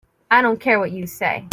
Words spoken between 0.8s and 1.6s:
you say.